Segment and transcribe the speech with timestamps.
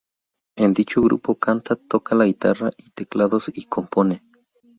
[0.55, 4.19] En dicho grupo canta, toca la guitarra y teclados y compone.